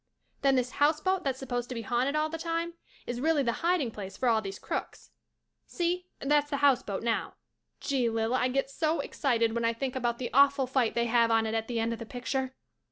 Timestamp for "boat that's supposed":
0.99-1.69